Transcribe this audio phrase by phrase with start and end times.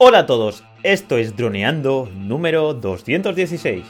[0.00, 3.84] Hola a todos, esto es Droneando número 216.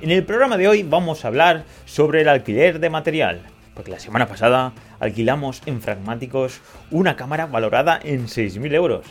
[0.00, 3.42] En el programa de hoy vamos a hablar sobre el alquiler de material,
[3.74, 9.04] porque la semana pasada alquilamos en Fragmáticos una cámara valorada en 6.000 euros.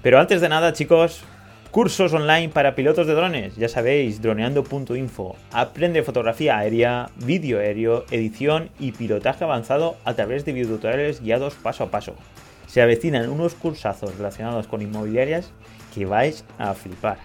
[0.00, 1.24] Pero antes de nada, chicos,
[1.72, 5.36] cursos online para pilotos de drones, ya sabéis, droneando.info.
[5.52, 11.84] Aprende fotografía aérea, vídeo aéreo, edición y pilotaje avanzado a través de videotutoriales guiados paso
[11.84, 12.14] a paso.
[12.66, 15.50] Se avecinan unos cursazos relacionados con inmobiliarias
[15.94, 17.16] que vais a flipar.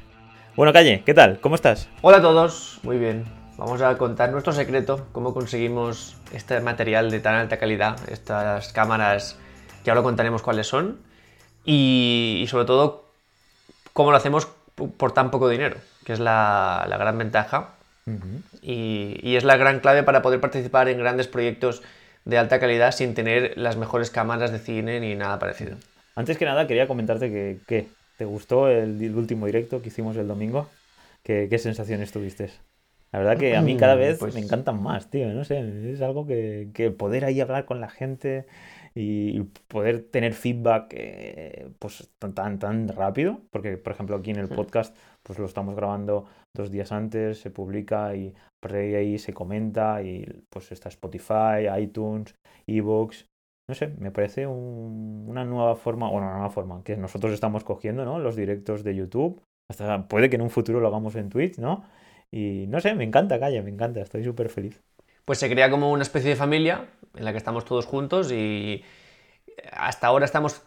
[0.56, 1.42] Bueno, Calle, ¿qué tal?
[1.42, 1.90] ¿Cómo estás?
[2.02, 3.26] Hola a todos, muy bien.
[3.58, 9.38] Vamos a contar nuestro secreto, cómo conseguimos este material de tan alta calidad, estas cámaras
[9.84, 11.00] que ahora contaremos cuáles son
[11.66, 13.07] y, sobre todo
[13.98, 17.72] cómo lo hacemos por tan poco dinero, que es la, gran ventaja
[18.62, 21.82] y, y, es la gran clave para poder participar en grandes proyectos
[22.24, 25.78] de alta calidad sin tener las mejores cámaras de cine ni nada parecido.
[26.14, 27.88] Antes que nada quería comentarte que, ¿qué?
[28.20, 30.70] ¿te gustó el, último directo que hicimos el domingo?
[31.24, 32.52] ¿Qué, qué sensaciones tuviste?
[33.12, 35.28] La verdad que a mí cada mm, vez pues me encantan más, tío.
[35.30, 38.46] No sé, es algo que, que poder ahí hablar con la gente
[39.00, 44.50] y poder tener feedback eh, pues tan, tan rápido, porque por ejemplo aquí en el
[44.50, 50.02] podcast pues lo estamos grabando dos días antes, se publica y por ahí se comenta
[50.02, 52.34] y pues está Spotify, iTunes,
[52.66, 53.28] Evox,
[53.70, 58.04] no sé, me parece una nueva forma, bueno, una nueva forma que nosotros estamos cogiendo,
[58.04, 58.18] ¿no?
[58.18, 61.84] Los directos de YouTube, hasta puede que en un futuro lo hagamos en Twitch, ¿no?
[62.34, 64.82] Y no sé, me encanta, Calla, me encanta, estoy súper feliz.
[65.24, 68.84] Pues se crea como una especie de familia en la que estamos todos juntos y
[69.72, 70.62] hasta ahora estamos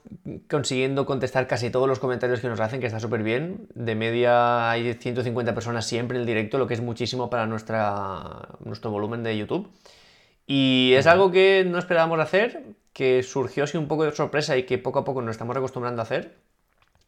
[0.49, 3.69] consiguiendo contestar casi todos los comentarios que nos hacen, que está súper bien.
[3.75, 8.49] De media hay 150 personas siempre en el directo, lo que es muchísimo para nuestra,
[8.65, 9.71] nuestro volumen de YouTube.
[10.47, 14.65] Y es algo que no esperábamos hacer, que surgió así un poco de sorpresa y
[14.65, 16.35] que poco a poco nos estamos acostumbrando a hacer.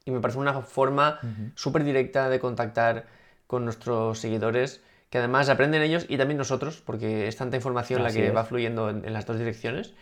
[0.04, 1.20] Y me parece una forma
[1.54, 3.06] súper directa de contactar
[3.46, 4.80] con nuestros seguidores,
[5.12, 8.88] que además aprenden ellos y también nosotros, porque es tanta información la que va fluyendo
[8.88, 9.92] en, las dos direcciones,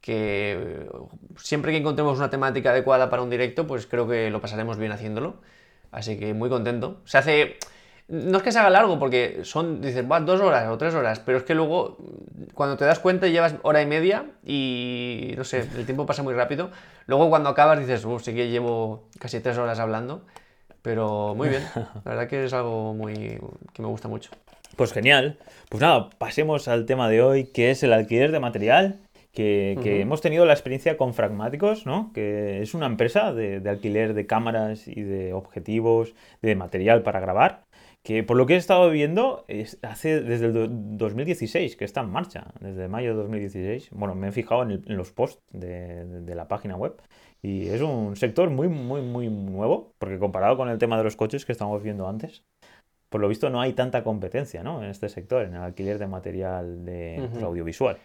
[0.00, 0.84] que
[1.36, 4.90] siempre que encontremos una temática adecuada para un directo, pues creo que lo pasaremos bien
[4.90, 5.36] haciéndolo.
[5.92, 7.00] Así que muy contento.
[7.04, 7.56] Se hace...
[8.08, 11.20] No es que se haga largo, porque son, dices, va, dos horas o tres horas,
[11.20, 11.96] pero es que luego,
[12.52, 16.34] cuando te das cuenta, llevas hora y media y, no sé, el tiempo pasa muy
[16.34, 16.72] rápido.
[17.06, 20.26] Luego cuando acabas dices, uff, sí que llevo casi tres horas hablando.
[20.82, 23.38] Pero muy bien, la verdad que es algo muy
[23.72, 24.30] que me gusta mucho.
[24.78, 25.38] Pues genial.
[25.70, 29.00] Pues nada, pasemos al tema de hoy, que es el alquiler de material.
[29.32, 32.12] Que, hemos tenido la experiencia con Fragmáticos, ¿no?
[32.14, 37.64] Que es una empresa de, alquiler de cámaras y de objetivos, de material para grabar.
[38.04, 42.10] Que por lo que he estado viendo, es, hace desde el 2016 que está en
[42.10, 43.88] marcha, desde mayo de 2016.
[43.90, 46.94] Bueno, me he fijado en, los posts de la página web
[47.42, 51.16] y es un sector muy, muy, muy nuevo, porque comparado con el tema de los
[51.16, 52.42] coches que estamos viendo antes,
[53.08, 54.82] por lo visto no hay tanta competencia ¿no?
[54.82, 57.98] en este sector, en el alquiler de material de pues, audiovisual.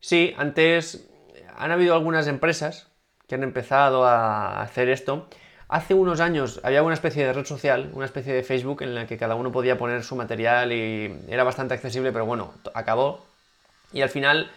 [0.00, 1.08] Sí, antes
[1.56, 2.88] han habido algunas empresas
[3.26, 5.28] que han empezado a hacer esto.
[5.68, 9.06] Hace unos años había una especie de red social, una especie de Facebook en la
[9.06, 13.26] que cada uno podía poner su material y era bastante accesible, pero bueno, acabó.
[13.92, 14.50] Y al final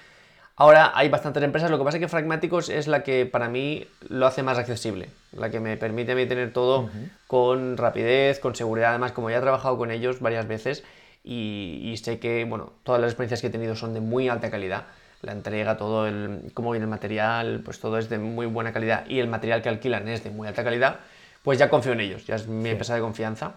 [0.56, 3.88] Ahora hay bastantes empresas, lo que pasa es que Fragmáticos es la que para mí
[4.10, 6.90] lo hace más accesible, la que me permite a mí tener todo
[7.28, 10.84] con rapidez, con seguridad, además como ya he trabajado con ellos varias veces
[11.24, 14.86] y, sé que, bueno, todas las experiencias que he tenido son de muy alta calidad,
[15.22, 19.06] la entrega, todo el, cómo viene el material, pues todo es de muy buena calidad
[19.08, 21.00] y el material que alquilan es de muy alta calidad,
[21.44, 23.54] pues ya confío en ellos, ya es mi empresa de confianza.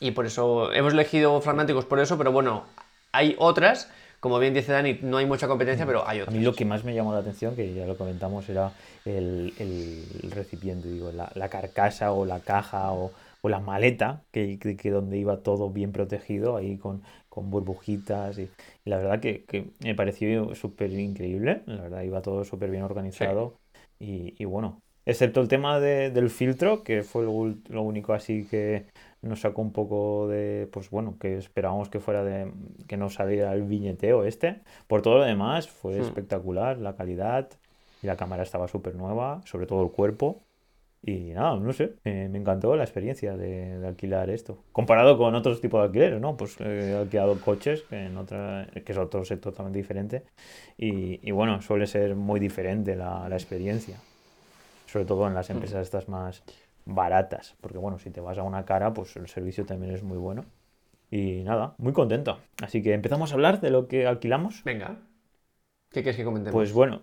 [0.00, 2.64] Y por eso hemos elegido Fragmáticos por eso, pero bueno,
[3.12, 3.90] hay otras
[4.20, 5.88] como bien dice Dani, no hay mucha competencia, mm.
[5.88, 6.34] pero hay otras.
[6.34, 8.72] A mí lo que más me llamó la atención, que ya lo comentamos, era
[9.04, 9.52] el,
[10.30, 13.12] recipiente, digo, la, carcasa o la caja o,
[13.42, 18.38] la maleta, que, que, donde iba todo bien protegido, ahí con, burbujitas.
[18.38, 18.48] Y,
[18.84, 23.54] la verdad que, me pareció súper increíble, la verdad iba todo súper bien organizado.
[24.00, 28.86] Y, bueno, excepto el tema del filtro, que fue lo único así que
[29.26, 32.52] nos sacó un poco de, pues bueno, que esperábamos que fuera de,
[32.86, 34.60] que no saliera el viñeteo este.
[34.86, 36.02] Por todo lo demás, fue hmm.
[36.02, 37.48] espectacular, la calidad,
[38.02, 40.42] y la cámara estaba súper nueva, sobre todo el cuerpo.
[41.02, 44.64] Y nada, no sé, me encantó la experiencia de, alquilar esto.
[44.72, 46.36] Comparado con otros tipos de alquileres, ¿no?
[46.36, 50.24] Pues eh, he alquilado coches, en otra, que es otro sector totalmente diferente.
[50.76, 53.98] Y, bueno, suele ser muy diferente la, la experiencia.
[54.86, 55.52] Sobre todo en las hmm.
[55.52, 56.42] empresas estas más,
[56.86, 60.16] baratas, porque bueno, si te vas a una cara, pues el servicio también es muy
[60.16, 60.44] bueno.
[61.10, 62.38] Y nada, muy contento.
[62.62, 64.64] Así que empezamos a hablar de lo que alquilamos.
[64.64, 64.96] Venga.
[65.90, 66.54] ¿Qué quieres que comentemos?
[66.54, 67.02] Pues bueno.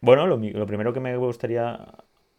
[0.00, 1.86] Bueno, lo, lo primero que me gustaría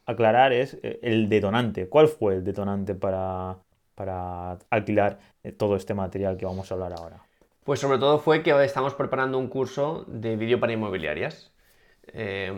[0.06, 1.89] aclarar es eh, el detonante.
[1.89, 3.57] ¿Cuál fue el detonante para,
[3.95, 7.21] para alquilar eh, todo este material que vamos a hablar ahora?
[7.63, 11.51] Pues sobre todo fue que estamos preparando un curso de vídeo para inmobiliarias.
[12.07, 12.51] Eh,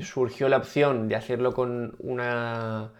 [0.00, 2.92] surgió la opción de hacerlo con una,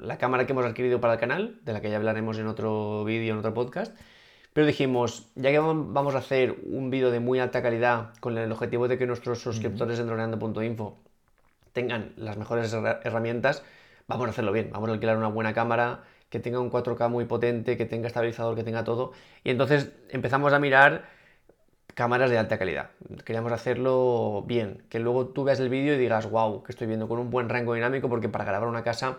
[0.00, 3.04] la cámara que hemos adquirido para el canal, de la que ya hablaremos en otro
[3.04, 3.96] vídeo, en otro podcast.
[4.52, 8.50] Pero dijimos, ya que vamos a hacer un vídeo de muy alta calidad con el
[8.50, 10.98] objetivo de que nuestros suscriptores en droneando.info
[11.72, 13.62] tengan las mejores herramientas,
[14.08, 17.24] vamos a hacerlo bien, vamos a alquilar una buena cámara que tenga un 4K muy
[17.24, 19.12] potente, que tenga estabilizador, que tenga todo.
[19.44, 21.17] Y entonces empezamos a mirar
[21.98, 22.90] cámaras de alta calidad.
[23.24, 27.08] Queríamos hacerlo bien, que luego tú veas el vídeo y digas, wow, que estoy viendo
[27.08, 29.18] con un buen rango dinámico, porque para grabar una casa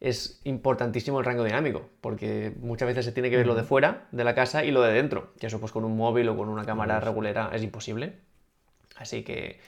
[0.00, 4.06] es importantísimo el rango dinámico, porque muchas veces se tiene que ver lo de fuera
[4.12, 6.48] de la casa y lo de dentro, que eso pues con un móvil o con
[6.48, 8.14] una cámara regulera es imposible.
[8.96, 9.60] Así que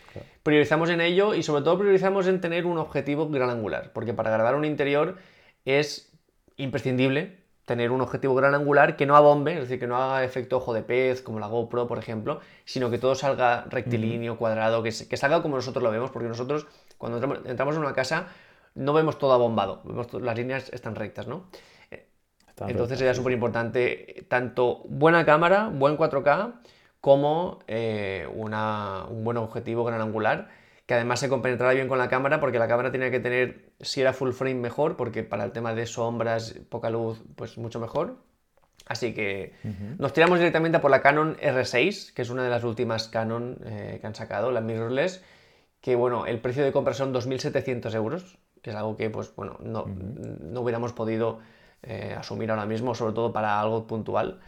[0.43, 4.31] priorizamos en ello y sobre todo priorizamos en tener un objetivo gran angular, porque para
[4.31, 5.19] grabar un interior
[5.67, 6.11] es
[6.57, 7.37] imprescindible
[7.69, 10.73] tener un objetivo gran angular que no abombe, es decir, que no haga efecto ojo
[10.73, 15.17] de pez, como la GoPro, por ejemplo, sino que todo salga rectilíneo, cuadrado, que, que,
[15.19, 16.67] salga como nosotros lo vemos, porque nosotros
[16.97, 18.29] cuando entramos, en una casa
[18.75, 21.45] no vemos todo abombado, vemos las líneas están rectas, ¿no?
[22.67, 26.55] Entonces sería súper importante tanto buena cámara, buen 4K,
[27.03, 30.49] como eh, un buen objetivo gran angular,
[30.89, 34.01] que además se compenetrara bien con la cámara, porque la cámara tenía que tener, si
[34.01, 38.17] era full frame, mejor, porque para el tema de sombras, poca luz, pues mucho mejor.
[38.87, 39.53] Así que
[39.99, 43.59] nos tiramos directamente a por la Canon R6, que es una de las últimas Canon
[43.67, 45.23] eh, que han sacado, la mirrorless,
[45.83, 49.59] que bueno, el precio de compra son 2.700 euros, que es algo que pues bueno,
[49.61, 51.41] no, no hubiéramos podido
[51.83, 54.41] eh, asumir ahora mismo, sobre todo para algo puntual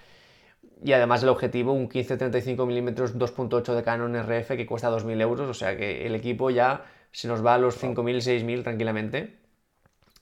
[0.82, 2.88] y además el objetivo, un 15-35 mm
[3.18, 7.28] 2.8 de Canon RF que cuesta 2.000 euros, o sea que el equipo ya se
[7.28, 9.36] nos va a los 5.000, 6.000 tranquilamente.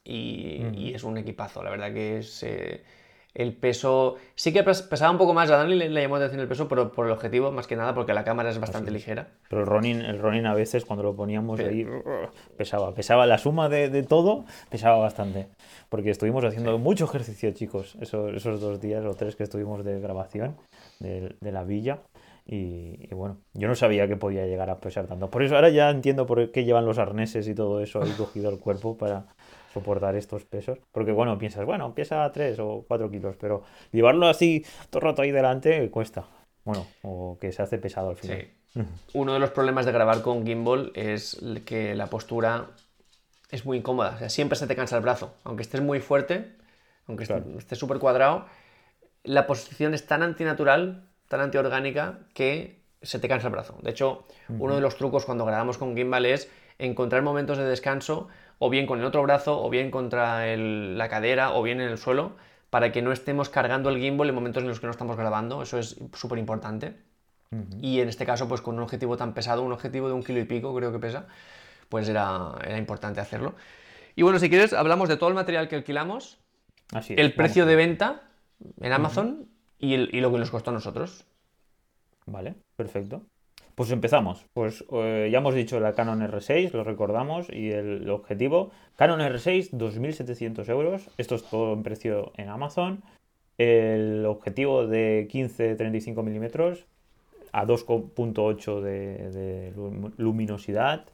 [0.04, 2.42] Y, es un equipazo, la verdad que es...
[2.42, 2.82] Eh,
[3.34, 6.48] el peso, sí que pesaba un poco más, a Dani le, llamó la atención el
[6.48, 9.28] peso, pero por el objetivo, más que nada, porque la cámara es bastante ligera.
[9.48, 11.86] Pero el Ronin, el Ronin a veces cuando lo poníamos ahí,
[12.56, 15.48] pesaba, pesaba la suma de, todo, pesaba bastante.
[15.88, 20.00] Porque estuvimos haciendo mucho ejercicio, chicos, esos, esos dos días o tres que estuvimos de
[20.00, 20.56] grabación
[20.98, 22.00] de, la villa.
[22.44, 25.30] Y, y, bueno, yo no sabía que podía llegar a pesar tanto.
[25.30, 28.48] Por eso ahora ya entiendo por qué llevan los arneses y todo eso ahí cogido
[28.50, 29.26] el cuerpo para,
[29.72, 30.78] soportar estos pesos.
[30.92, 33.62] Porque bueno, piensas, bueno, pesa 3 o 4 kilos, pero
[33.92, 36.24] llevarlo así todo el rato ahí delante cuesta.
[36.64, 38.48] Bueno, o que se hace pesado al final.
[38.74, 38.82] Sí.
[39.14, 42.66] Uno de los problemas de grabar con gimbal es que la postura
[43.50, 44.14] es muy incómoda.
[44.16, 45.34] O sea, siempre se te cansa el brazo.
[45.44, 46.56] Aunque estés muy fuerte,
[47.06, 48.46] aunque estés súper cuadrado,
[49.24, 53.78] la posición es tan antinatural, tan antiorgánica, que se te cansa el brazo.
[53.82, 58.28] De hecho, uno de los trucos cuando grabamos con gimbal es encontrar momentos de descanso
[58.58, 61.98] o bien con el otro brazo, o bien contra la cadera, o bien en el
[61.98, 62.32] suelo,
[62.70, 65.62] para que no estemos cargando el gimbal en momentos en los que no estamos grabando.
[65.62, 66.96] Eso es súper importante.
[67.80, 70.38] Y en este caso, pues con un objetivo tan pesado, un objetivo de un kilo
[70.38, 71.26] y pico, creo que pesa,
[71.88, 73.54] pues era, era importante hacerlo.
[74.16, 76.38] Y bueno, si quieres, hablamos de todo el material que alquilamos,
[76.92, 78.22] Así el precio de venta
[78.80, 81.24] en Amazon y, y lo que nos costó a nosotros.
[82.26, 83.22] Vale, perfecto.
[83.78, 84.44] Pues empezamos.
[84.54, 88.72] Pues eh, ya hemos dicho la Canon R6, lo recordamos, y el objetivo.
[88.96, 91.08] Canon R6, 2.700 euros.
[91.16, 93.04] Esto es todo en precio en Amazon.
[93.56, 96.86] El objetivo de 15-35 milímetros
[97.52, 99.72] a 2.8 de,
[100.16, 101.04] luminosidad,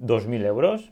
[0.00, 0.90] 2.000 euros.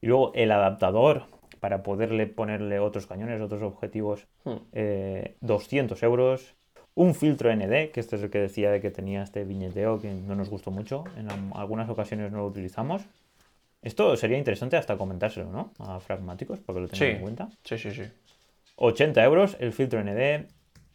[0.00, 1.24] Y luego el adaptador
[1.58, 6.04] para poderle ponerle otros cañones, otros objetivos, 200 hmm.
[6.04, 6.54] eh, euros
[6.94, 10.12] un filtro ND, que este es el que decía de que tenía este viñeteo que
[10.12, 13.02] no nos gustó mucho, en algunas ocasiones no lo utilizamos.
[13.82, 15.72] Esto sería interesante hasta comentárselo, ¿no?
[15.78, 17.48] A Fragmáticos, para que lo tengan en cuenta.
[17.64, 18.04] Sí, sí, sí.
[18.76, 20.46] 80 euros el filtro ND,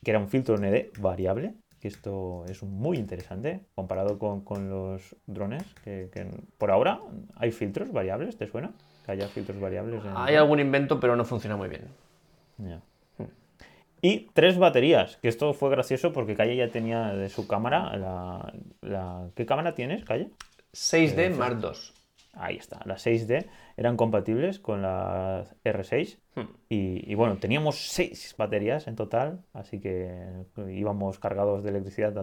[0.03, 5.63] que era un filtro ND variable, que esto es muy interesante comparado con, los drones,
[5.83, 6.09] que,
[6.57, 6.99] por ahora
[7.35, 8.71] hay filtros variables, ¿te suena?
[9.05, 10.01] Que haya filtros variables.
[10.15, 11.83] Hay algún invento, pero no funciona muy bien.
[12.57, 12.81] Ya.
[14.01, 17.95] Y tres baterías, que esto fue gracioso porque Calle ya tenía de su cámara
[18.81, 19.29] la...
[19.35, 20.29] ¿Qué cámara tienes, Calle?
[20.73, 21.69] 6D eh, Mark II.
[22.33, 26.41] Ahí está, las 6D eran compatibles con la R6 hmm.
[26.69, 32.13] y, bueno, teníamos seis baterías en total, así que íbamos cargados de electricidad.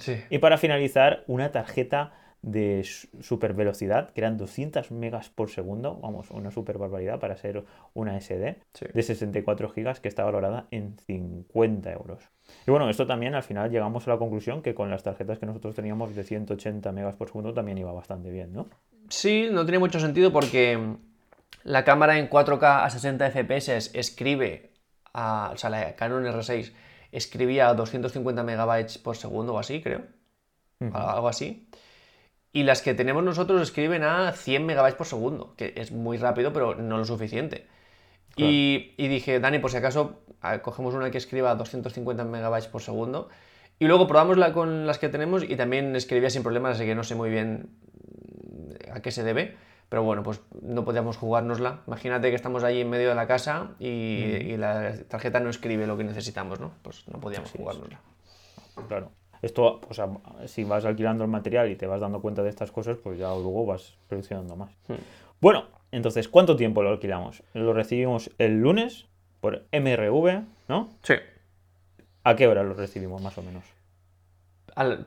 [0.00, 0.16] Sí.
[0.28, 2.12] Y para finalizar, una tarjeta
[2.44, 2.84] de
[3.20, 8.20] super velocidad, que eran 200 megas por segundo, vamos, una super barbaridad para ser una
[8.20, 8.58] SD
[8.92, 12.22] de 64 gigas que está valorada en 50 euros.
[12.66, 15.46] Y bueno, esto también al final llegamos a la conclusión que con las tarjetas que
[15.46, 18.68] nosotros teníamos de 180 megas por segundo también iba bastante bien, ¿no?
[19.08, 20.78] Sí, no tiene mucho sentido porque
[21.62, 24.70] la cámara en 4K a 60 FPS escribe,
[25.14, 26.72] a, o sea, la Canon R6
[27.10, 30.02] escribía a 250 megabytes por segundo o así, creo.
[30.92, 31.66] Algo así.
[32.54, 36.52] Y las que tenemos nosotros escriben a 100 megabytes por segundo, que es muy rápido,
[36.52, 37.66] pero no lo suficiente.
[38.36, 40.20] Y, dije, Dani, por si acaso,
[40.62, 43.28] cogemos una que escriba a 250 megabytes por segundo.
[43.80, 46.94] Y luego probamos la con las que tenemos y también escribía sin problemas, así que
[46.94, 47.70] no sé muy bien
[48.92, 49.56] a qué se debe.
[49.88, 51.82] Pero bueno, pues no podíamos jugárnosla.
[51.88, 55.96] Imagínate que estamos ahí en medio de la casa y, la tarjeta no escribe lo
[55.96, 56.72] que necesitamos, ¿no?
[56.82, 58.00] Pues no podíamos jugárnosla.
[58.86, 59.10] Claro.
[59.44, 60.08] Esto, o sea,
[60.46, 63.28] si vas alquilando el material y te vas dando cuenta de estas cosas, pues ya
[63.28, 64.70] luego vas produccionando más.
[64.88, 64.94] Hmm.
[65.38, 67.42] Bueno, entonces, ¿cuánto tiempo lo alquilamos?
[67.52, 69.04] Lo recibimos el lunes
[69.42, 70.88] por MRV, ¿no?
[71.02, 71.14] Sí.
[72.22, 73.64] ¿A qué hora lo recibimos, más o menos?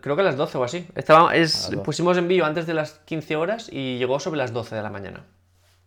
[0.01, 0.88] creo que a las 12 o así.
[0.94, 4.84] Estaba, es, pusimos envío antes de las 15 horas y llegó sobre las 12 de
[4.84, 5.25] la mañana.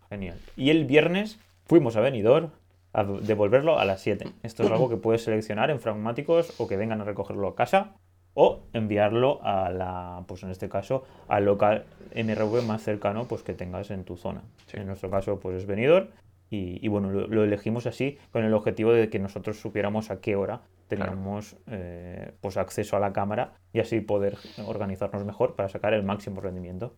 [0.08, 0.38] Genial.
[0.56, 2.50] Y el viernes fuimos a Benidorm
[2.92, 4.26] a devolverlo a las 7.
[4.42, 7.94] Esto es algo que puedes seleccionar en Fragmáticos o que vengan a recogerlo a casa
[8.42, 13.52] o enviarlo a la, pues en este caso, al local MRV más cercano pues que
[13.52, 14.40] tengas en tu zona.
[14.72, 16.08] En nuestro caso, pues es venidor
[16.48, 20.62] y, bueno, lo, elegimos así con el objetivo de que nosotros supiéramos a qué hora
[20.88, 26.02] teníamos eh, pues acceso a la cámara y así poder organizarnos mejor para sacar el
[26.02, 26.94] máximo rendimiento.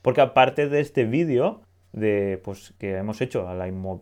[0.00, 3.44] Porque aparte de este vídeo de pues que hemos hecho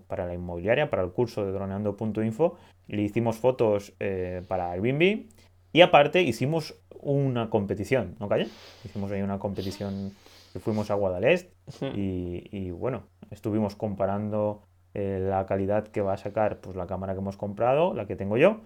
[0.07, 5.27] para la inmobiliaria, para el curso de droneando.info, le hicimos fotos eh, para Airbnb
[5.73, 8.49] y aparte hicimos una competición, ¿no, Calle?
[8.85, 10.13] Hicimos ahí una competición
[10.53, 11.51] que fuimos a Guadalest
[11.95, 14.63] y, bueno, estuvimos comparando
[14.95, 18.17] eh, la calidad que va a sacar pues la cámara que hemos comprado, la que
[18.17, 18.61] tengo yo,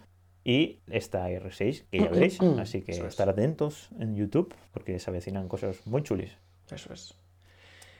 [0.44, 2.40] y esta R6 que ya veréis.
[2.40, 6.36] Así que estar atentos en YouTube porque se avecinan cosas muy chulis.
[6.70, 7.14] Eso es.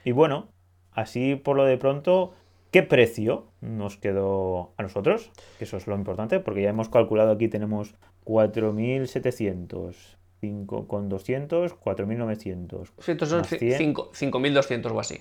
[0.05, 0.49] Y bueno,
[0.93, 2.35] así por lo de pronto,
[2.71, 5.31] ¿qué precio nos quedó a nosotros?
[5.59, 7.95] Eso es lo importante porque ya hemos calculado aquí, tenemos
[8.27, 9.95] 4.700.
[10.41, 12.91] 5 con 200, 4.900.
[12.99, 15.21] Sí, estos son 5.200 o así.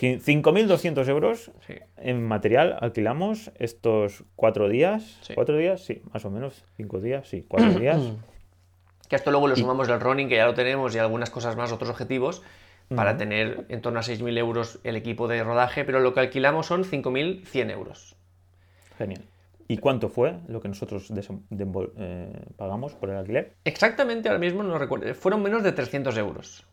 [0.00, 1.50] 5.200 euros
[1.96, 5.20] en material alquilamos estos cuatro días.
[5.34, 5.84] ¿Cuatro días?
[5.84, 6.64] Sí, más o menos.
[6.76, 7.28] ¿Cinco días?
[7.28, 8.00] Sí, cuatro días.
[9.08, 11.72] Que esto luego lo sumamos del running, que ya lo tenemos, y algunas cosas más,
[11.72, 12.42] otros objetivos,
[12.88, 16.66] para tener en torno a 6.000 euros el equipo de rodaje, pero lo que alquilamos
[16.66, 18.16] son 5.100 euros.
[18.96, 19.22] Genial.
[19.68, 23.56] ¿Y cuánto fue lo que nosotros eh, pagamos por el alquiler?
[23.64, 25.14] Exactamente, ahora mismo no recuerdo.
[25.14, 26.66] Fueron menos de 300 euros.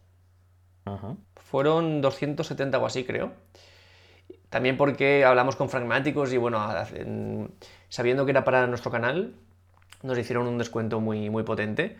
[1.35, 3.31] Fueron 270 o así, creo.
[4.49, 6.59] También porque hablamos con Fragmáticos y bueno,
[7.89, 9.35] sabiendo que era para nuestro canal,
[10.01, 11.97] nos hicieron un descuento muy, muy potente.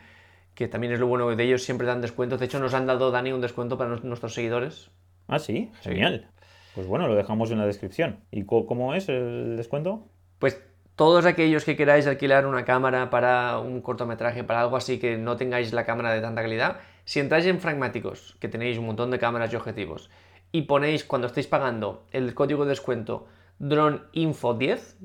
[0.55, 2.39] Que también es lo bueno de ellos, siempre dan descuentos.
[2.39, 4.89] De hecho, nos han dado, Dani, un descuento para nuestros seguidores.
[5.27, 6.27] Ah, sí, genial.
[6.75, 8.19] Pues bueno, lo dejamos en la descripción.
[8.31, 10.10] ¿Y cómo es el descuento?
[10.39, 10.62] Pues
[10.99, 15.37] todos aquellos que queráis alquilar una cámara para un cortometraje, para algo así que no
[15.37, 19.17] tengáis la cámara de tanta calidad, si entráis en Fragmáticos, que tenéis un montón de
[19.17, 20.09] cámaras y objetivos,
[20.51, 23.27] y ponéis cuando estéis pagando el código de descuento
[23.61, 24.95] DroneInfo10,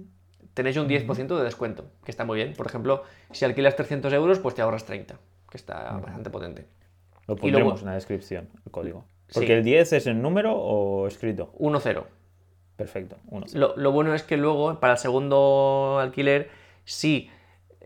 [0.53, 2.55] tenéis un 10% de descuento, que está muy bien.
[2.55, 5.15] Por ejemplo, si alquilas 300 euros, pues te ahorras 30,
[5.49, 6.67] que está bastante potente.
[7.29, 9.05] Lo pondremos en la descripción, el código.
[9.33, 11.53] Porque el 10 es en número o escrito.
[11.61, 12.05] 1-0.
[12.77, 13.17] Perfecto.
[13.55, 16.51] Lo, bueno es que luego, para el segundo alquiler,
[16.85, 17.31] si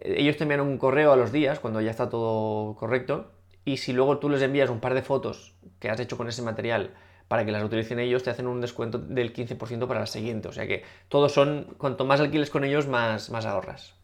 [0.00, 3.30] ellos te envían un correo a los días, cuando ya está todo correcto,
[3.64, 6.42] y si luego tú les envías un par de fotos que has hecho con ese
[6.42, 6.94] material
[7.28, 10.48] para que las utilicen ellos, te hacen un descuento del 15% para la siguiente.
[10.48, 13.94] O sea que todos son, cuanto más alquiles con ellos, más, más ahorras.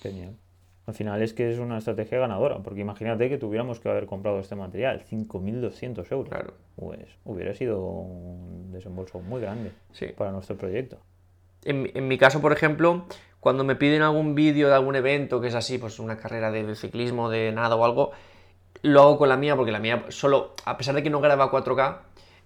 [0.00, 0.36] Genial.
[0.86, 4.38] Al final es que es una estrategia ganadora, porque imagínate que tuviéramos que haber comprado
[4.38, 6.28] este material, 5.200 euros.
[6.28, 6.54] Claro.
[6.76, 9.72] Pues hubiera sido un desembolso muy grande
[10.16, 10.98] para nuestro proyecto.
[11.64, 13.06] En, en, mi caso, por ejemplo,
[13.40, 16.74] cuando me piden algún vídeo de algún evento que es así, pues una carrera de
[16.74, 18.10] ciclismo, de nada o algo,
[18.82, 21.50] lo hago con la mía, porque la mía solo, a pesar de que no graba
[21.50, 21.98] 4K,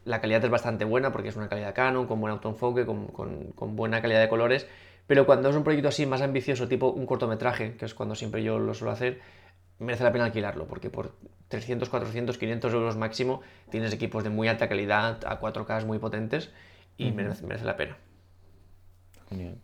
[0.05, 3.51] la calidad es bastante buena, porque es una calidad Canon, con buen autoenfoque, con, con,
[3.57, 4.69] con buena calidad de colores
[5.09, 8.45] pero cuando es un proyecto así más ambicioso, tipo un cortometraje, que es cuando siempre
[8.45, 9.21] yo lo suelo hacer,
[9.79, 11.15] merece la pena alquilarlo, porque por
[11.49, 16.53] 300, 400, 500 euros máximo tienes equipos de muy alta calidad, a 4K muy potentes,
[16.99, 17.97] y merece, la pena.
[19.31, 19.63] Genial.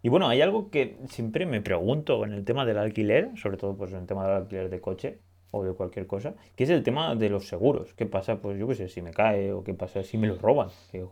[0.00, 3.76] Y bueno, hay algo que siempre me pregunto en el tema del alquiler, sobre todo
[3.76, 6.82] pues en el tema del alquiler de coche, o de cualquier cosa, que es el
[6.82, 7.94] tema de los seguros.
[7.94, 8.36] ¿Qué pasa?
[8.36, 10.68] Pues yo qué sé, si me cae o qué pasa si me lo roban.
[10.90, 11.06] Que,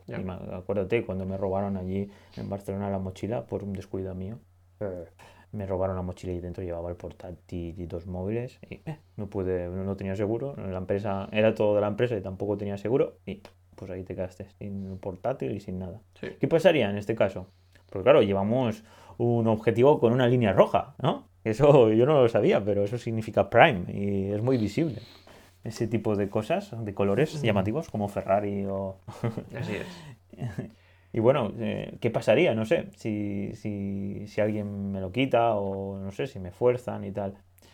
[0.52, 4.38] acuérdate, cuando me robaron allí en Barcelona la mochila por un descuido mío.
[4.80, 5.06] Eh,
[5.52, 9.28] me robaron la mochila y dentro llevaba el portátil y dos móviles y eh, no
[9.28, 10.54] pude, no tenía seguro.
[10.56, 13.42] La empresa era todo de la empresa y tampoco tenía seguro y
[13.74, 16.00] pues ahí te quedaste sin portátil y sin nada.
[16.20, 17.46] ¿Qué pasaría en este caso?
[17.88, 18.82] Porque claro, llevamos
[19.18, 21.28] un objetivo con una línea roja, ¿no?
[21.46, 25.00] Eso yo no lo sabía, pero eso significa Prime y es muy visible.
[25.62, 28.96] Ese tipo de cosas, de colores llamativos como Ferrari o...
[29.58, 29.86] Así es.
[31.12, 32.54] Y bueno, eh, ¿qué pasaría?
[32.54, 37.04] No sé, si, si, si, alguien me lo quita o no sé, si me fuerzan
[37.04, 37.32] y tal.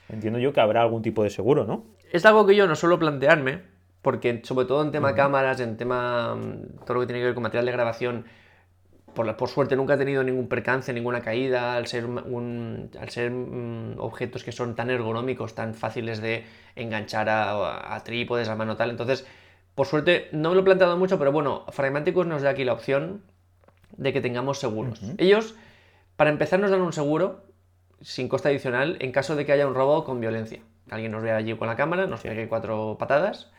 [0.09, 1.85] Entiendo yo que habrá algún tipo de seguro, ¿no?
[2.13, 3.63] Es algo que yo no suelo plantearme,
[4.01, 7.35] porque sobre todo en tema cámaras, en tema mm, todo lo que tiene que ver
[7.35, 8.27] con material de grabación,
[9.15, 13.31] por, por, suerte nunca he tenido ningún percance, ninguna caída, al ser, un, al ser
[13.31, 16.45] mm, objetos que son tan ergonómicos, tan fáciles de
[16.77, 18.91] enganchar a, trípodes, a mano tal.
[18.91, 19.27] Entonces,
[19.75, 22.73] por suerte no me lo he planteado mucho, pero bueno, Fragmáticos nos da aquí la
[22.73, 23.23] opción
[23.97, 25.01] de que tengamos seguros.
[25.19, 25.55] Ellos,
[26.17, 27.45] para empezar, nos dan un seguro
[28.01, 30.61] sin coste adicional en caso de que haya un robo con violencia.
[30.91, 33.51] Alguien nos vea allí con la cámara, nos pegue cuatro patadas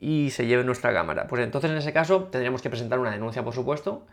[0.00, 1.26] y se lleve nuestra cámara.
[1.26, 4.06] Pues entonces en ese caso tendríamos que presentar una denuncia, por supuesto,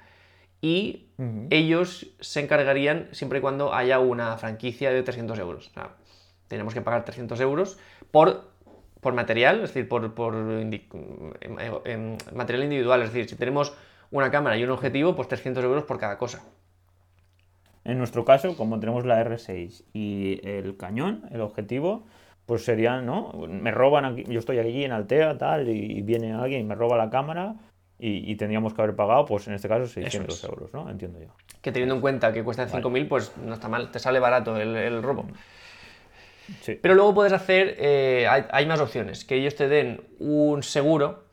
[0.61, 1.07] y
[1.49, 5.71] ellos se encargarían siempre y cuando haya una franquicia de 300 euros.
[5.75, 5.81] O
[6.47, 7.77] tenemos que pagar 300 euros
[8.11, 8.51] por,
[9.01, 10.33] por material, es decir, por, por
[12.33, 13.01] material individual.
[13.01, 13.75] Es decir, si tenemos
[14.11, 16.43] una cámara y un objetivo, pues 300 euros por cada cosa.
[17.83, 22.03] En nuestro caso, como tenemos la R6 y el cañón, el objetivo,
[22.47, 23.33] pues serían, ¿no?
[23.47, 26.97] Me roban aquí, yo estoy aquí en Altea, tal, y viene alguien y me roba
[26.97, 27.55] la cámara
[27.97, 30.89] y, tendríamos que haber pagado, pues en este caso, 600 euros, ¿no?
[30.89, 31.29] Entiendo yo.
[31.61, 35.01] Que teniendo en cuenta que cuesta 5.000, pues no está mal, te sale barato el,
[35.01, 35.25] robo.
[36.61, 36.77] Sí.
[36.79, 41.23] Pero luego puedes hacer, eh, hay, más opciones, que ellos te den un seguro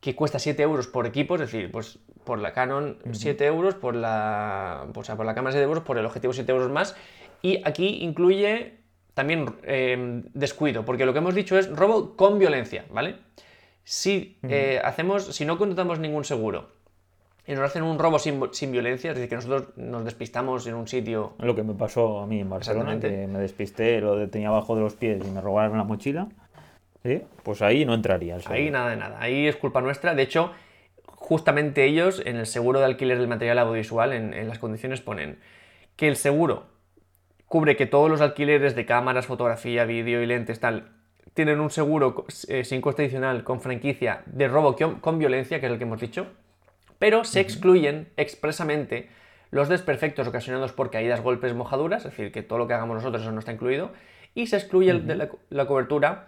[0.00, 3.94] que cuesta 7 euros por equipo, es decir, pues por la Canon 7 euros, por
[3.94, 6.96] la, o sea, por la cámara 7 euros, por el objetivo 7 euros más.
[7.42, 8.80] Y aquí incluye
[9.14, 13.16] también em, descuido, porque lo que hemos dicho es robo con violencia, ¿vale?
[13.84, 16.70] Si eh, hacemos, si no contratamos ningún seguro
[17.46, 18.40] y nos hacen un robo sin,
[18.70, 21.34] violencia, es decir, que nosotros nos despistamos en un sitio.
[21.38, 24.82] Lo que me pasó a mí en Barcelona, que me despisté, lo tenía abajo de
[24.82, 26.28] los pies y me robaron la mochila.
[27.02, 27.22] ¿sí?
[27.42, 28.38] Pues ahí no entraría.
[28.46, 29.18] ahí nada de nada.
[29.20, 30.14] Ahí es culpa nuestra.
[30.14, 30.52] De hecho,
[31.06, 35.38] justamente ellos, en el seguro de alquiler del material audiovisual, en, las condiciones ponen
[35.96, 36.66] que el seguro
[37.46, 40.92] cubre que todos los alquileres de cámaras, fotografía, vídeo y lentes, tal,
[41.34, 45.72] tienen un seguro eh, sin coste adicional con franquicia de robo con violencia, que es
[45.72, 46.26] el que hemos dicho,
[46.98, 49.08] pero se excluyen expresamente
[49.50, 53.22] los desperfectos ocasionados por caídas, golpes, mojaduras, es decir, que todo lo que hagamos nosotros
[53.22, 53.92] eso no está incluido,
[54.34, 56.26] y se excluye de la, cobertura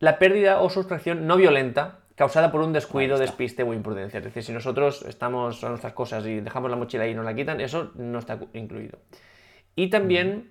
[0.00, 4.18] la pérdida o sustracción no violenta causada por un descuido, despiste o imprudencia.
[4.18, 7.24] Es decir, si nosotros estamos a nuestras cosas y dejamos la mochila ahí y nos
[7.24, 8.98] la quitan, eso no está incluido.
[9.76, 10.50] Y también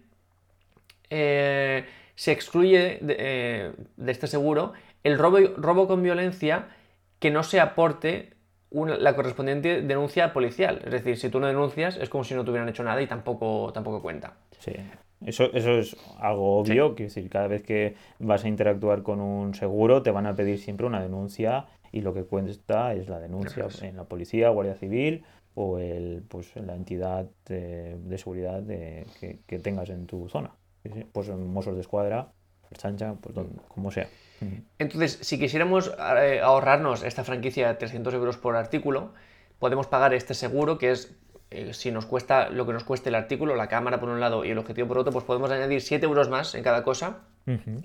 [1.09, 1.85] eh,
[2.17, 6.67] se excluye eh, de, este seguro el robo, robo, con violencia
[7.19, 8.33] que no se aporte
[8.71, 10.81] la correspondiente denuncia policial.
[10.83, 13.71] Es decir, si tú no denuncias es como si no tuvieran hecho nada y tampoco,
[13.71, 14.33] tampoco cuenta.
[14.59, 14.73] Sí.
[15.25, 19.55] Eso, eso es algo obvio, que decir, cada vez que vas a interactuar con un
[19.55, 23.67] seguro te van a pedir siempre una denuncia y lo que cuenta es la denuncia
[23.81, 25.23] en la policía, Guardia Civil
[25.55, 30.51] o el, pues, la entidad de, seguridad que, tengas en tu zona.
[31.11, 32.29] Pues en Mossos de Escuadra,
[32.75, 33.35] Chancha, pues
[33.67, 34.07] como sea.
[34.77, 39.13] Entonces, si quisiéramos eh, ahorrarnos esta franquicia de 300 euros por artículo,
[39.59, 41.15] podemos pagar este seguro que es
[41.49, 44.43] eh, si nos cuesta lo que nos cueste el artículo, la cámara por un lado
[44.43, 47.19] y el objetivo por otro, pues podemos añadir 7 euros más en cada cosa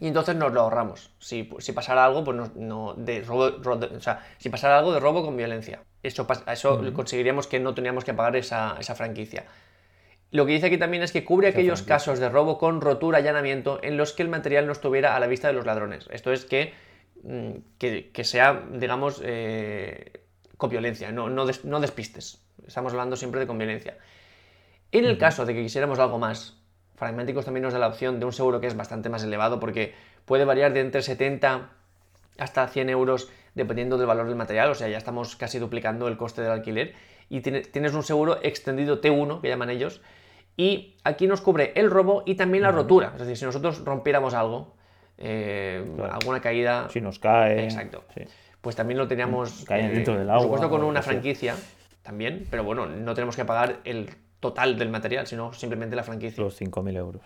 [0.01, 1.13] y entonces nos lo ahorramos.
[1.21, 5.25] Si, si pasara algo, pues no, de robo, o sea, si pasara algo de robo
[5.25, 9.45] con violencia, eso, eso conseguiríamos que no teníamos que pagar esa, esa, franquicia.
[10.33, 13.79] Lo que dice aquí también es que cubre aquellos casos de robo con rotura, allanamiento
[13.83, 16.09] en los que el material no estuviera a la vista de los ladrones.
[16.11, 16.73] Esto es que,
[17.23, 20.25] mm, que, sea, digamos, eh,
[20.57, 22.43] con violencia, no, no, no despistes.
[22.67, 23.99] Estamos hablando siempre de conveniencia.
[24.91, 26.57] En el caso de que quisiéramos algo más,
[26.97, 29.93] Fragmáticos también nos da la opción de un seguro que es bastante más elevado porque
[30.25, 31.71] puede variar de entre 70
[32.39, 36.17] hasta 100 euros dependiendo del valor del material, o sea, ya estamos casi duplicando el
[36.17, 36.95] coste del alquiler.
[37.29, 40.01] Y tienes un seguro extendido T1, que llaman ellos,
[40.57, 43.13] y aquí nos cubre el robo y también la rotura.
[43.15, 44.75] Es decir, si nosotros rompiéramos algo,
[45.19, 46.89] eh, alguna caída...
[46.91, 47.65] Si nos cae...
[47.65, 48.05] Exacto.
[48.61, 49.65] Pues también lo teníamos...
[49.65, 50.39] Cae dentro del agua.
[50.39, 51.57] Por supuesto con una franquicia
[52.03, 54.11] también, pero bueno, no tenemos que pagar el
[54.41, 56.43] total del material, sino simplemente la franquicia.
[56.43, 57.23] Los 5.000 euros.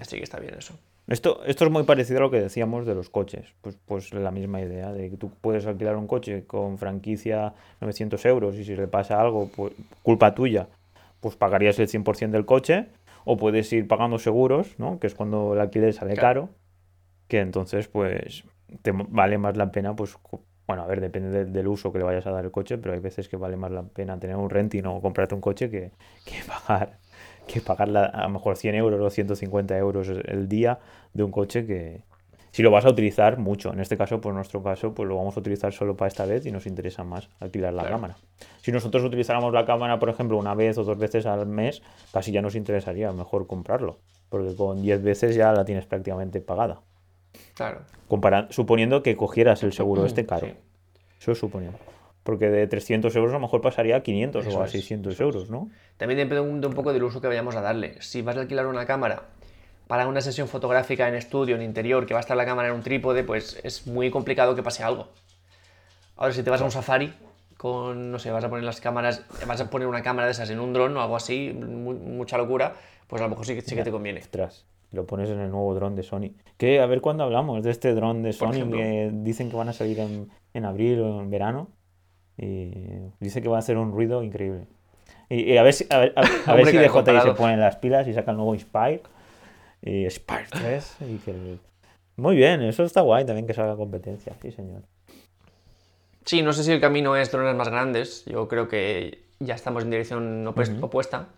[0.00, 0.74] Así que está bien eso.
[1.06, 3.46] Esto, esto es muy parecido a lo que decíamos de los coches.
[3.60, 8.24] Pues, pues la misma idea, de que tú puedes alquilar un coche con franquicia 900
[8.26, 10.68] euros y si le pasa algo, pues culpa tuya,
[11.20, 12.88] pues pagarías el 100% del coche.
[13.24, 14.98] O puedes ir pagando seguros, ¿no?
[14.98, 16.48] Que es cuando el alquiler sale caro.
[17.28, 18.44] Que entonces, pues,
[18.82, 20.16] te vale más la pena, pues,
[20.66, 23.00] bueno, a ver, depende del uso que le vayas a dar el coche, pero hay
[23.00, 25.92] veces que vale más la pena tener un renting o comprarte un coche que,
[26.24, 26.98] que pagar
[27.46, 30.78] que pagar a lo mejor 100 euros o 150 euros el día
[31.12, 32.04] de un coche que
[32.52, 33.72] si lo vas a utilizar mucho.
[33.72, 36.44] En este caso, por nuestro caso, pues lo vamos a utilizar solo para esta vez
[36.46, 38.16] y nos interesa más alquilar la cámara.
[38.62, 41.82] Si nosotros utilizáramos la cámara, por ejemplo, una vez o dos veces al mes,
[42.12, 46.80] casi ya nos interesaría mejor comprarlo, porque con 10 veces ya la tienes prácticamente pagada.
[47.54, 47.82] Claro.
[48.50, 50.48] suponiendo que cogieras el seguro este caro.
[51.20, 51.78] Eso suponiendo.
[52.22, 55.70] Porque de 300 euros a lo mejor pasaría a 500 o a 600 euros, ¿no?
[55.96, 58.00] También depende un poco del uso que vayamos a darle.
[58.00, 59.28] Si vas a alquilar una cámara
[59.90, 62.74] para una sesión fotográfica en estudio, en interior, que va a estar la cámara en
[62.74, 65.08] un trípode, pues es muy complicado que pase algo.
[66.16, 67.12] Ahora, si te vas a un safari
[67.56, 70.48] con, no sé, vas a poner las cámaras, vas a poner una cámara de esas
[70.50, 72.74] en un dron o algo así, mucha locura,
[73.08, 74.20] pues a lo mejor sí, sí que te conviene.
[74.20, 76.36] Ostras, lo pones en el nuevo dron de Sony.
[76.56, 79.72] Que a ver cuándo hablamos de este dron de Sony que dicen que van a
[79.72, 81.66] salir en, en abril o en verano.
[82.38, 82.70] Y
[83.18, 84.68] dice que va a hacer un ruido increíble.
[85.28, 88.14] Y, a ver si, a ver, a, ver si DJI se pone las pilas y
[88.14, 89.02] saca el nuevo Inspire.
[89.82, 90.96] Y Spire 3.
[91.08, 91.58] Y que
[92.16, 94.34] Muy bien, eso está guay también que salga competencia.
[94.42, 94.82] Sí, señor.
[96.24, 98.24] Sí, no sé si el camino es drones más grandes.
[98.26, 101.28] Yo creo que ya estamos en dirección opuesta.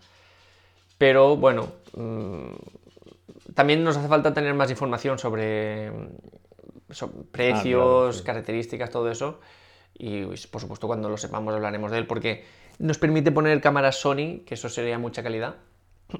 [0.97, 5.91] Pero bueno, mm, también nos hace falta tener más información sobre,
[7.31, 9.39] precios, ah, características, todo eso
[9.95, 12.43] y por supuesto cuando lo sepamos hablaremos de él porque
[12.79, 15.55] nos permite poner cámaras Sony, que eso sería mucha calidad.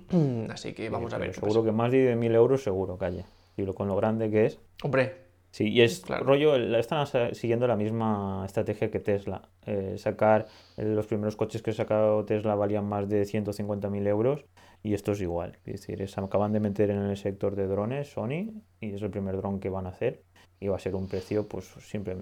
[0.50, 1.34] Así que vamos a ver.
[1.34, 3.26] Seguro que más de 1000 euros seguro, calle.
[3.58, 4.60] Y con lo grande que es.
[4.84, 5.24] Hombre.
[5.52, 9.50] Sí, y es rollo, están siguiendo la misma estrategia que Tesla.
[9.68, 14.46] Eh, sacar eh, los primeros coches que ha sacado Tesla valían más de 150.000 euros
[14.82, 15.60] y esto es igual.
[15.64, 19.12] Es decir, se acaban de meter en el sector de drones Sony y es el
[19.12, 20.24] primer dron que van a hacer
[20.60, 22.18] y va a ser un precio pues siempre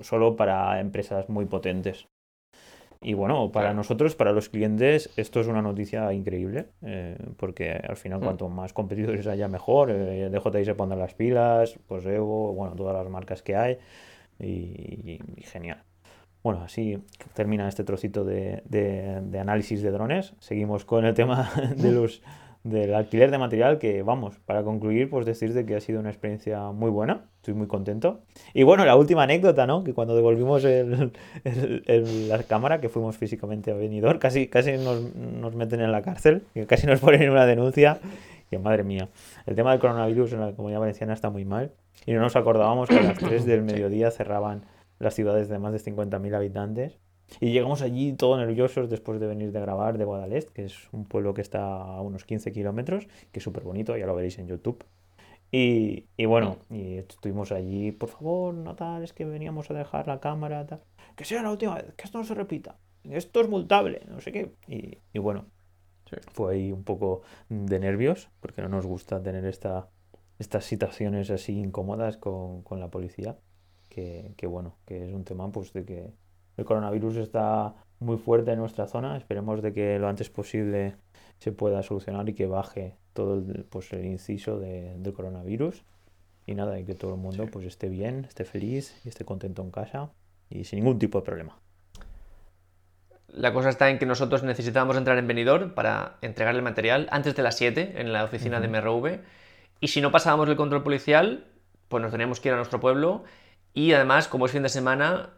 [0.00, 2.08] solo para empresas muy potentes.
[3.02, 7.96] Y bueno, para nosotros, para los clientes, esto es una noticia increíble, eh, porque al
[7.96, 8.24] final mm.
[8.24, 12.94] cuanto más competidores haya mejor, eh, DJI se pondrá las pilas, pues Evo, bueno, todas
[12.94, 13.78] las marcas que hay,
[14.38, 15.82] y, genial.
[16.42, 16.98] Bueno, así
[17.34, 20.34] termina este trocito de, de análisis de drones.
[20.40, 22.22] Seguimos con el tema de los
[22.64, 26.70] del alquiler de material que, vamos, para concluir, pues decirte que ha sido una experiencia
[26.70, 28.20] muy buena, estoy muy contento.
[28.54, 29.82] Y bueno, la última anécdota, ¿no?
[29.82, 31.12] Que cuando devolvimos el,
[32.28, 36.44] la cámara, que fuimos físicamente a venidor, casi, casi nos, nos, meten en la cárcel,
[36.54, 37.98] que casi nos ponen una denuncia,
[38.48, 39.08] que madre mía,
[39.46, 41.72] el tema del coronavirus en la comunidad valenciana está muy mal,
[42.06, 44.64] y no nos acordábamos que a las 3 del mediodía cerraban
[44.98, 46.98] las ciudades de más de 50.000 habitantes
[47.40, 51.04] y llegamos allí todos nerviosos después de venir de grabar de Guadalest, que es un
[51.04, 54.48] pueblo que está a unos 15 kilómetros, que es súper bonito, ya lo veréis en
[54.48, 54.84] YouTube.
[55.50, 60.06] Y, y, bueno, y estuvimos allí, por favor, no tal, es que veníamos a dejar
[60.08, 60.82] la cámara, tal.
[61.14, 62.78] Que sea la última vez, que esto no se repita.
[63.04, 64.54] Esto es multable, no sé qué.
[64.66, 65.46] Y, y bueno,
[66.32, 69.88] fue ahí un poco de nervios, porque no nos gusta tener esta,
[70.38, 73.38] estas situaciones así incómodas con, con la policía.
[73.88, 76.14] Que, que, bueno, que es un tema pues de que
[76.62, 79.16] el coronavirus está muy fuerte en nuestra zona.
[79.16, 80.96] Esperemos de que lo antes posible
[81.38, 85.84] se pueda solucionar y que baje todo el, pues, el inciso de, del coronavirus.
[86.46, 89.62] Y nada, y que todo el mundo pues esté bien, esté feliz y esté contento
[89.62, 90.10] en casa
[90.50, 91.58] y sin ningún tipo de problema.
[93.28, 97.34] La cosa está en que nosotros necesitábamos entrar en venidor para entregar el material antes
[97.34, 99.20] de las 7 en la oficina de MRV.
[99.80, 101.46] Y si no pasábamos el control policial,
[101.88, 103.24] pues nos teníamos que ir a nuestro pueblo.
[103.72, 105.30] Y además, como es fin de semana,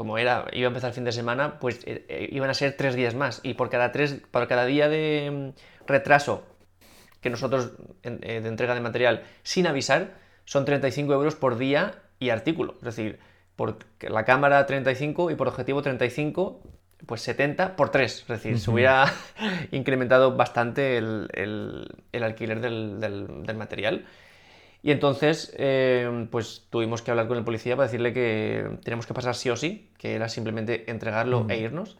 [0.00, 2.74] como era, iba a empezar el fin de semana, pues eh, eh, iban a ser
[2.74, 3.40] tres días más.
[3.42, 6.42] Y por cada, tres, por cada día de mm, retraso
[7.20, 10.14] que nosotros eh, de entrega de material sin avisar,
[10.46, 12.76] son 35 euros por día y artículo.
[12.78, 13.18] Es decir,
[13.56, 16.62] por la cámara 35 y por objetivo 35,
[17.04, 18.20] pues 70 por 3.
[18.22, 19.04] Es decir, se hubiera
[19.70, 21.28] incrementado bastante el,
[22.14, 24.06] alquiler del material.
[24.82, 29.12] Y entonces, eh, pues tuvimos que hablar con el policía para decirle que tenemos que
[29.12, 31.98] pasar sí o sí, que era simplemente entregarlo e irnos.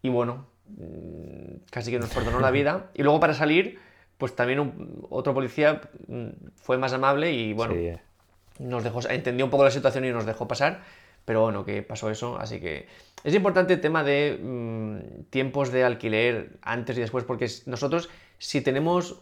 [0.00, 2.90] Y bueno, mm, casi que nos perdonó la vida.
[2.94, 3.78] Y luego para salir,
[4.16, 4.72] pues también
[5.10, 7.74] otro policía mm, fue más amable y bueno,
[8.60, 10.82] nos dejó, entendió un poco la situación y nos dejó pasar.
[11.24, 12.86] Pero bueno, que pasó eso, así que
[13.24, 18.62] es importante el tema de mm, tiempos de alquiler antes y después, porque nosotros si
[18.62, 19.20] tenemos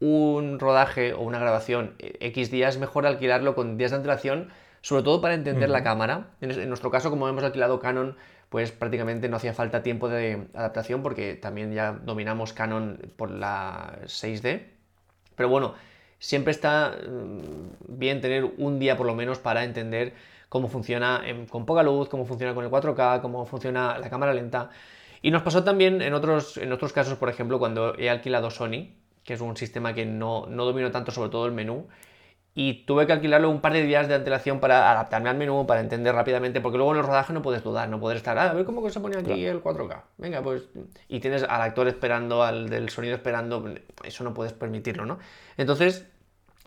[0.00, 5.02] un rodaje o una grabación X días, es mejor alquilarlo con días de antelación, sobre
[5.02, 6.28] todo para entender la cámara.
[6.40, 8.16] En, nuestro caso, como hemos alquilado Canon,
[8.48, 13.98] pues prácticamente no hacía falta tiempo de adaptación porque también ya dominamos Canon por la
[14.04, 14.62] 6D.
[15.34, 15.74] Pero bueno,
[16.18, 20.14] siempre está mm, bien tener un día por lo menos para entender
[20.48, 24.70] cómo funciona con poca luz, cómo funciona con el 4K, cómo funciona la cámara lenta.
[25.20, 28.90] Y nos pasó también en otros, en otros casos, por ejemplo, cuando he alquilado Sony,
[29.28, 31.86] que es un sistema que no, no domino tanto, sobre todo el menú,
[32.54, 35.80] y tuve que alquilarlo un par de días de antelación para adaptarme al menú, para
[35.82, 38.54] entender rápidamente, porque luego en el rodaje no puedes dudar, no puedes estar, ah, a
[38.54, 40.00] ver cómo se pone aquí el 4K.
[40.16, 40.70] Venga, pues.
[41.08, 43.62] Y tienes al actor esperando, al del sonido esperando,
[44.02, 45.18] eso no puedes permitirlo, ¿no?
[45.58, 46.06] Entonces,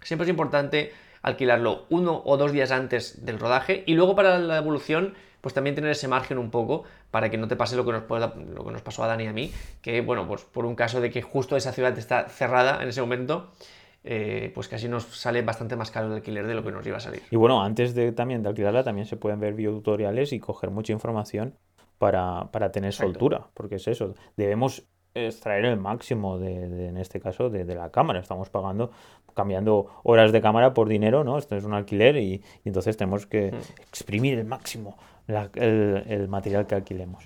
[0.03, 0.93] siempre es importante
[1.23, 5.75] alquilarlo uno o dos días antes del rodaje y luego para la evolución pues también
[5.75, 8.71] tener ese margen un poco para que no te pase lo que nos, lo que
[8.71, 9.51] nos pasó a Dani y a mí,
[9.81, 13.01] que bueno, pues por un caso de que justo esa ciudad está cerrada en ese
[13.01, 13.51] momento,
[14.03, 16.97] eh, pues casi nos sale bastante más caro el alquiler de lo que nos iba
[16.97, 17.21] a salir.
[17.29, 20.93] Y bueno, antes de también de alquilarla también se pueden ver videotutoriales y coger mucha
[20.93, 21.55] información
[21.97, 27.63] para, tener soltura, porque es eso, debemos extraer el máximo de, en este caso de,
[27.75, 28.19] la cámara.
[28.19, 28.91] Estamos pagando,
[29.35, 31.37] cambiando horas de cámara por dinero, ¿no?
[31.37, 33.81] Esto es un alquiler y, entonces tenemos que mm.
[33.81, 37.23] exprimir el máximo el, material que alquilemos.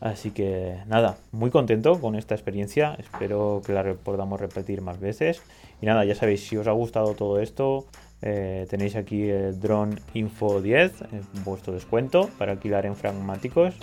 [0.00, 2.96] Así que nada, muy contento con esta experiencia.
[2.98, 5.42] Espero que la podamos repetir más veces.
[5.80, 7.86] Y nada, ya sabéis, si os ha gustado todo esto,
[8.22, 11.06] eh, tenéis aquí el Drone Info 10, eh,
[11.44, 13.74] vuestro descuento para alquilar en Fragmáticos.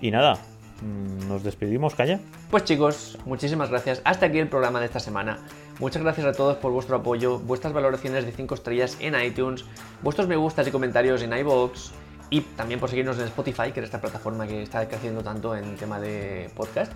[0.00, 0.38] Y nada,
[0.82, 2.18] Mm, nos despedimos, Calla.
[2.50, 4.02] Pues chicos, muchísimas gracias.
[4.04, 5.38] Hasta aquí el programa de esta semana.
[5.78, 9.64] Muchas gracias a todos por vuestro apoyo, vuestras valoraciones de 5 estrellas en iTunes,
[10.02, 11.90] vuestros me gustas y comentarios en iVoox
[12.32, 15.76] y también por seguirnos en Spotify, que es esta plataforma que está creciendo tanto en
[15.76, 16.90] tema de podcast.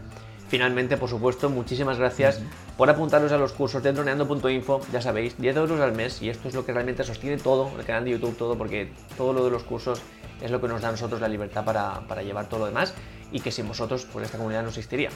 [0.48, 2.40] Finalmente, por supuesto, muchísimas gracias
[2.78, 4.80] por apuntaros a los cursos de droneando.info.
[4.90, 7.84] Ya sabéis, 10 euros al mes y esto es lo que realmente sostiene todo, el
[7.84, 10.00] canal de YouTube, todo, porque todo lo de los cursos
[10.40, 12.94] es lo que nos da a nosotros la libertad para, para llevar todo lo demás
[13.30, 15.10] y que sin vosotros pues esta comunidad no existiría.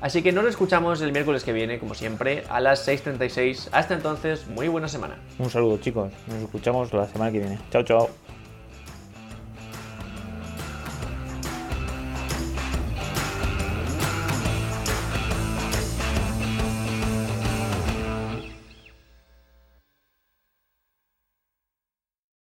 [0.00, 3.68] Así que nos escuchamos el miércoles que viene, como siempre, a las 6.36.
[3.70, 5.16] Hasta entonces, muy buena semana.
[5.38, 7.58] Un saludo chicos, nos escuchamos la semana que viene.
[7.70, 8.10] Chao, chao.